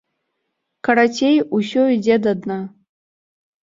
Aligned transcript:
Карацей, 0.89 1.37
усё 1.61 1.81
ідзе 1.99 2.21
да 2.25 2.31
дна. 2.43 2.61